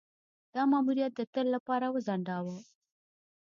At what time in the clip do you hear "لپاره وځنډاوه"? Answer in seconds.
1.55-2.55